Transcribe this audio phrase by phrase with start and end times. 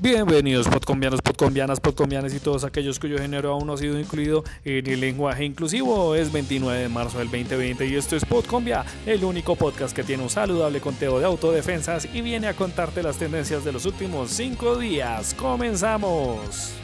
[0.00, 4.86] Bienvenidos podcombianos, podcombianas, podcombianes y todos aquellos cuyo género aún no ha sido incluido en
[4.86, 6.14] el lenguaje inclusivo.
[6.14, 10.22] Es 29 de marzo del 2020 y esto es Podcombia, el único podcast que tiene
[10.22, 14.76] un saludable conteo de autodefensas y viene a contarte las tendencias de los últimos 5
[14.78, 15.34] días.
[15.34, 16.74] ¡Comenzamos!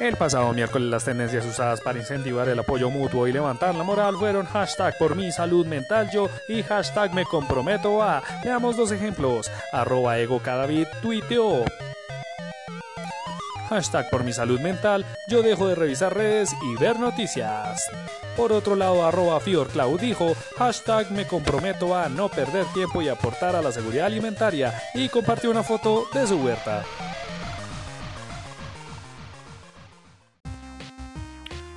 [0.00, 4.16] El pasado miércoles las tendencias usadas para incentivar el apoyo mutuo y levantar la moral
[4.16, 8.22] fueron hashtag por mi salud mental yo y hashtag me comprometo a.
[8.42, 9.50] Veamos dos ejemplos.
[9.72, 10.42] Arroba ego
[11.00, 11.64] tuiteó.
[13.68, 17.88] Hashtag por mi salud mental, yo dejo de revisar redes y ver noticias.
[18.36, 23.56] Por otro lado, arroba Fiorcloud dijo, hashtag me comprometo a no perder tiempo y aportar
[23.56, 26.84] a la seguridad alimentaria y compartió una foto de su huerta.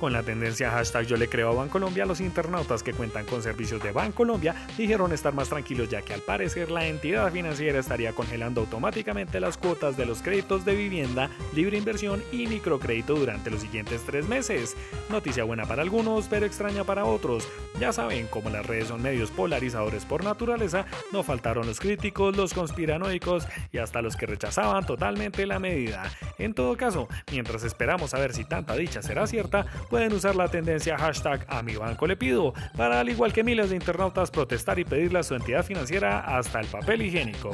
[0.00, 3.82] Con la tendencia hashtag yo le creo a Bancolombia, los internautas que cuentan con servicios
[3.82, 8.60] de Bancolombia dijeron estar más tranquilos ya que al parecer la entidad financiera estaría congelando
[8.60, 14.02] automáticamente las cuotas de los créditos de vivienda, libre inversión y microcrédito durante los siguientes
[14.06, 14.76] tres meses.
[15.10, 17.48] Noticia buena para algunos, pero extraña para otros.
[17.80, 22.54] Ya saben, como las redes son medios polarizadores por naturaleza, no faltaron los críticos, los
[22.54, 26.04] conspiranoicos y hasta los que rechazaban totalmente la medida.
[26.38, 30.48] En todo caso, mientras esperamos a ver si tanta dicha será cierta, pueden usar la
[30.48, 34.78] tendencia hashtag a mi banco le pido para al igual que miles de internautas protestar
[34.78, 37.50] y pedirle a su entidad financiera hasta el papel higiénico.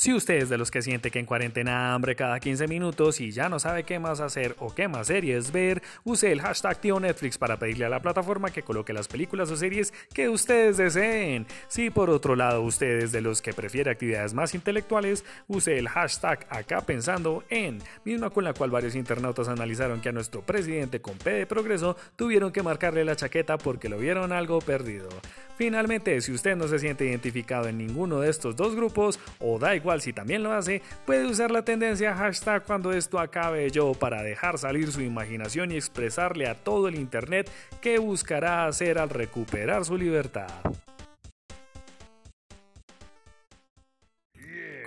[0.00, 3.32] Si usted es de los que siente que en cuarentena hambre cada 15 minutos y
[3.32, 6.98] ya no sabe qué más hacer o qué más series ver, use el hashtag tío
[6.98, 11.46] Netflix para pedirle a la plataforma que coloque las películas o series que ustedes deseen.
[11.68, 15.90] Si por otro lado usted es de los que prefiere actividades más intelectuales, use el
[15.90, 21.02] hashtag acá pensando en, misma con la cual varios internautas analizaron que a nuestro presidente
[21.02, 25.10] con P de progreso tuvieron que marcarle la chaqueta porque lo vieron algo perdido.
[25.58, 29.74] Finalmente, si usted no se siente identificado en ninguno de estos dos grupos o da
[29.74, 34.22] igual si también lo hace, puede usar la tendencia hashtag cuando esto acabe yo para
[34.22, 37.50] dejar salir su imaginación y expresarle a todo el Internet
[37.80, 40.48] qué buscará hacer al recuperar su libertad.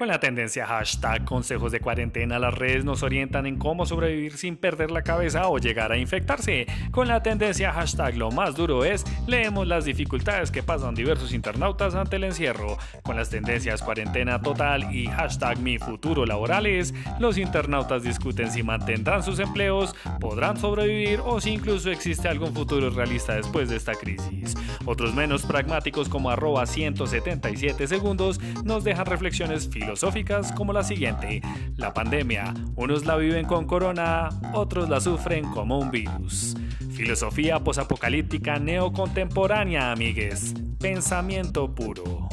[0.03, 4.57] Con la tendencia hashtag consejos de cuarentena, las redes nos orientan en cómo sobrevivir sin
[4.57, 6.67] perder la cabeza o llegar a infectarse.
[6.91, 11.95] Con la tendencia hashtag lo más duro es, leemos las dificultades que pasan diversos internautas
[11.95, 12.77] ante el encierro.
[13.01, 19.23] Con las tendencias cuarentena total y hashtag mi futuro laborales, los internautas discuten si mantendrán
[19.23, 24.53] sus empleos, podrán sobrevivir o si incluso existe algún futuro realista después de esta crisis.
[24.85, 31.41] Otros menos pragmáticos como arroba 177 segundos nos dejan reflexiones filosóficas como la siguiente.
[31.75, 36.55] La pandemia, unos la viven con corona, otros la sufren como un virus.
[36.91, 40.53] Filosofía posapocalíptica neocontemporánea, amigues.
[40.79, 42.27] Pensamiento puro.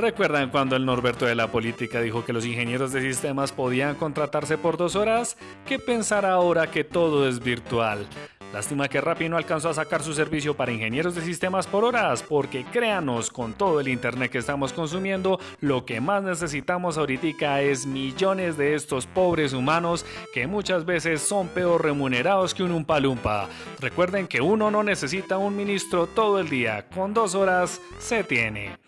[0.00, 4.56] ¿Recuerdan cuando el Norberto de la política dijo que los ingenieros de sistemas podían contratarse
[4.56, 5.36] por dos horas?
[5.66, 8.06] ¿Qué pensar ahora que todo es virtual?
[8.54, 12.22] Lástima que Rappi no alcanzó a sacar su servicio para ingenieros de sistemas por horas,
[12.22, 17.84] porque créanos, con todo el internet que estamos consumiendo, lo que más necesitamos ahorita es
[17.84, 23.50] millones de estos pobres humanos que muchas veces son peor remunerados que un umpalumpa.
[23.78, 28.80] Recuerden que uno no necesita un ministro todo el día, con dos horas se tiene.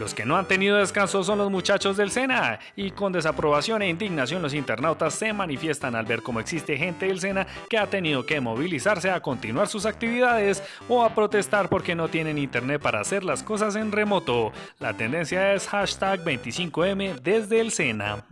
[0.00, 3.90] Los que no han tenido descanso son los muchachos del SENA y con desaprobación e
[3.90, 8.24] indignación los internautas se manifiestan al ver cómo existe gente del SENA que ha tenido
[8.24, 13.24] que movilizarse a continuar sus actividades o a protestar porque no tienen internet para hacer
[13.24, 14.52] las cosas en remoto.
[14.78, 18.24] La tendencia es hashtag 25M desde el SENA.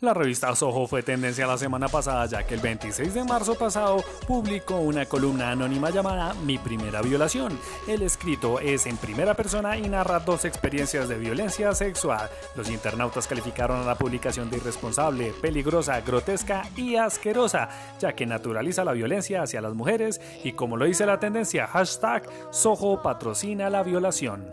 [0.00, 4.02] La revista Soho fue tendencia la semana pasada ya que el 26 de marzo pasado
[4.26, 7.58] publicó una columna anónima llamada Mi primera violación.
[7.86, 12.28] El escrito es en primera persona y narra dos experiencias de violencia sexual.
[12.56, 17.68] Los internautas calificaron a la publicación de irresponsable, peligrosa, grotesca y asquerosa,
[18.00, 22.28] ya que naturaliza la violencia hacia las mujeres y como lo dice la tendencia hashtag
[22.50, 24.50] Soho patrocina la violación.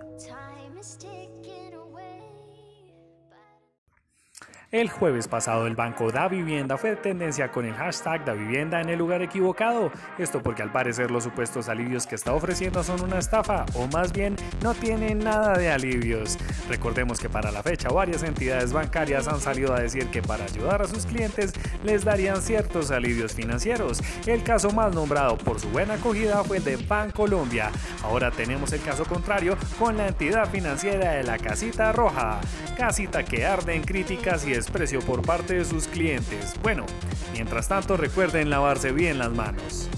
[4.72, 8.88] El jueves pasado el banco Da Vivienda fue tendencia con el hashtag Da Vivienda en
[8.88, 9.92] el lugar equivocado.
[10.18, 14.14] Esto porque al parecer los supuestos alivios que está ofreciendo son una estafa o más
[14.14, 16.38] bien no tienen nada de alivios.
[16.70, 20.82] Recordemos que para la fecha varias entidades bancarias han salido a decir que para ayudar
[20.82, 21.52] a sus clientes
[21.84, 24.02] les darían ciertos alivios financieros.
[24.26, 27.72] El caso más nombrado por su buena acogida fue el de Bancolombia.
[28.04, 32.40] Ahora tenemos el caso contrario con la entidad financiera de la Casita Roja.
[32.78, 36.54] Casita que arde en críticas y desprecio por parte de sus clientes.
[36.62, 36.86] Bueno,
[37.34, 39.90] mientras tanto recuerden lavarse bien las manos.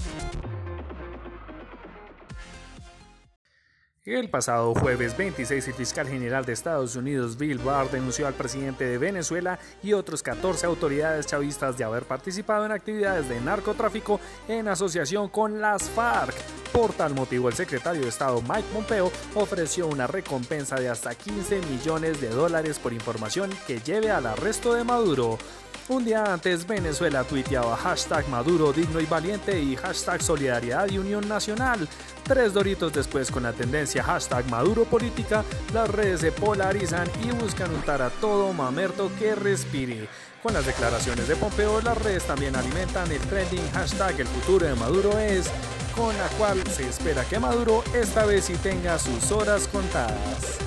[4.06, 8.84] El pasado jueves 26, el fiscal general de Estados Unidos, Bill Barr, denunció al presidente
[8.84, 14.68] de Venezuela y otros 14 autoridades chavistas de haber participado en actividades de narcotráfico en
[14.68, 16.34] asociación con las FARC.
[16.70, 21.62] Por tal motivo, el secretario de Estado Mike Pompeo ofreció una recompensa de hasta 15
[21.62, 25.38] millones de dólares por información que lleve al arresto de Maduro.
[25.86, 31.28] Un día antes, Venezuela tuiteaba hashtag Maduro digno y valiente y hashtag Solidaridad y Unión
[31.28, 31.86] Nacional.
[32.22, 35.44] Tres doritos después, con la tendencia hashtag Maduro política,
[35.74, 40.08] las redes se polarizan y buscan untar a todo mamerto que respire.
[40.42, 44.74] Con las declaraciones de Pompeo, las redes también alimentan el trending hashtag El futuro de
[44.76, 45.50] Maduro es,
[45.94, 50.63] con la cual se espera que Maduro esta vez sí tenga sus horas contadas.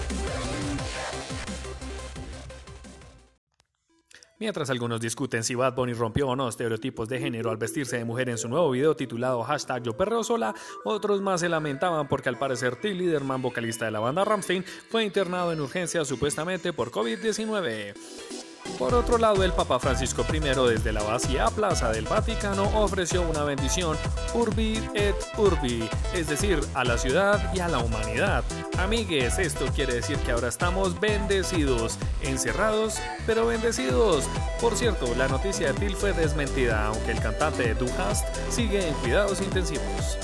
[4.40, 8.06] Mientras algunos discuten si Bad Bunny rompió o no estereotipos de género al vestirse de
[8.06, 10.54] mujer en su nuevo video titulado hashtag Yo Perreo Sola,
[10.86, 15.04] otros más se lamentaban porque al parecer Till Liderman, vocalista de la banda Ramstein, fue
[15.04, 18.47] internado en urgencia supuestamente por COVID-19.
[18.78, 23.44] Por otro lado, el Papa Francisco I desde la vacía plaza del Vaticano ofreció una
[23.44, 23.98] bendición
[24.34, 28.44] Urbi et Urbi, es decir, a la ciudad y a la humanidad.
[28.78, 34.26] Amigues, esto quiere decir que ahora estamos bendecidos, encerrados, pero bendecidos.
[34.62, 38.94] Por cierto, la noticia de Till fue desmentida, aunque el cantante Du Hast sigue en
[38.96, 40.18] cuidados intensivos.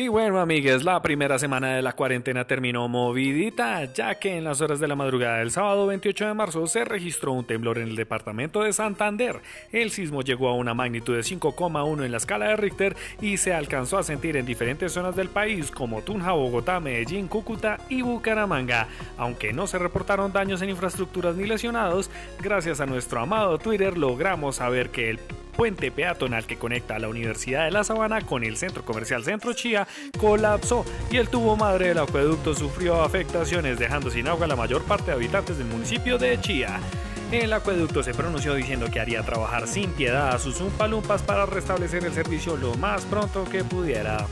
[0.00, 4.60] Y bueno, amigues, la primera semana de la cuarentena terminó movidita, ya que en las
[4.60, 7.96] horas de la madrugada del sábado 28 de marzo se registró un temblor en el
[7.96, 9.40] departamento de Santander.
[9.72, 13.52] El sismo llegó a una magnitud de 5,1 en la escala de Richter y se
[13.52, 18.86] alcanzó a sentir en diferentes zonas del país como Tunja, Bogotá, Medellín, Cúcuta y Bucaramanga.
[19.16, 22.08] Aunque no se reportaron daños en infraestructuras ni lesionados,
[22.40, 25.18] gracias a nuestro amado Twitter logramos saber que el
[25.58, 29.52] puente peatonal que conecta a la Universidad de La Sabana con el centro comercial Centro
[29.54, 34.54] Chía colapsó y el tubo madre del acueducto sufrió afectaciones dejando sin agua a la
[34.54, 36.78] mayor parte de habitantes del municipio de Chía.
[37.32, 42.04] El acueducto se pronunció diciendo que haría trabajar sin piedad a sus umpalumpas para restablecer
[42.04, 44.28] el servicio lo más pronto que pudiera.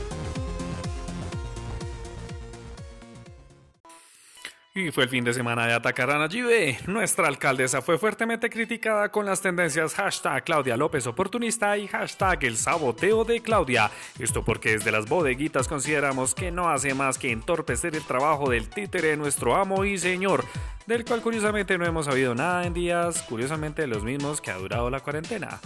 [4.76, 6.78] Y fue el fin de semana de atacar a Nayibe.
[6.86, 12.58] Nuestra alcaldesa fue fuertemente criticada con las tendencias hashtag Claudia López oportunista y hashtag el
[12.58, 13.90] saboteo de Claudia.
[14.18, 18.68] Esto porque desde las bodeguitas consideramos que no hace más que entorpecer el trabajo del
[18.68, 20.44] títere nuestro amo y señor,
[20.86, 24.90] del cual curiosamente no hemos sabido nada en días, curiosamente los mismos que ha durado
[24.90, 25.58] la cuarentena.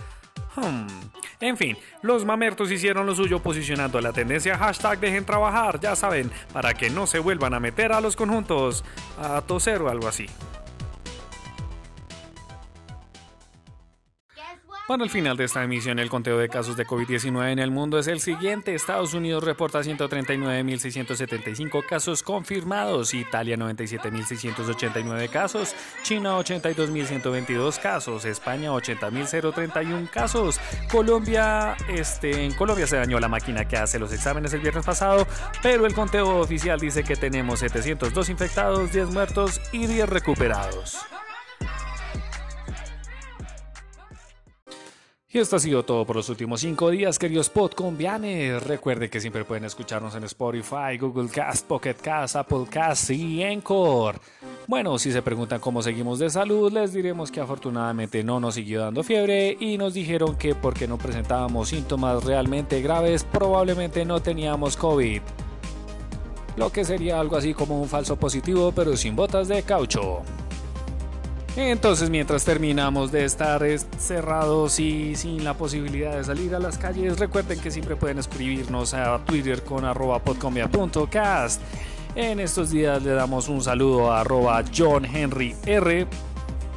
[1.41, 6.31] En fin, los mamertos hicieron lo suyo posicionando la tendencia hashtag dejen trabajar, ya saben,
[6.53, 8.85] para que no se vuelvan a meter a los conjuntos
[9.19, 10.27] a toser o algo así.
[14.91, 17.97] Para el final de esta emisión, el conteo de casos de COVID-19 en el mundo
[17.97, 18.75] es el siguiente.
[18.75, 30.59] Estados Unidos reporta 139.675 casos confirmados, Italia 97.689 casos, China 82.122 casos, España 80.031 casos,
[30.91, 35.25] Colombia, este, en Colombia se dañó la máquina que hace los exámenes el viernes pasado,
[35.63, 40.99] pero el conteo oficial dice que tenemos 702 infectados, 10 muertos y 10 recuperados.
[45.33, 48.65] Y esto ha sido todo por los últimos cinco días, queridos podcombianes.
[48.65, 54.19] Recuerden que siempre pueden escucharnos en Spotify, Google Cast, Pocket Cast, Apple Cast y Encore.
[54.67, 58.81] Bueno, si se preguntan cómo seguimos de salud, les diremos que afortunadamente no nos siguió
[58.81, 64.77] dando fiebre y nos dijeron que porque no presentábamos síntomas realmente graves, probablemente no teníamos
[64.77, 65.23] COVID.
[66.57, 70.23] Lo que sería algo así como un falso positivo, pero sin botas de caucho.
[71.57, 73.63] Entonces, mientras terminamos de estar
[73.99, 78.95] cerrados y sin la posibilidad de salir a las calles, recuerden que siempre pueden escribirnos
[78.95, 81.61] a Twitter con arroba podcombia.cast.
[82.15, 86.07] En estos días le damos un saludo a arroba John Henry R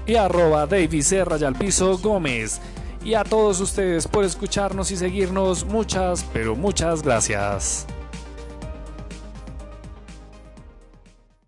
[0.05, 1.03] y arroba David
[1.59, 2.59] Piso Gómez.
[3.03, 7.85] Y a todos ustedes por escucharnos y seguirnos, muchas, pero muchas gracias.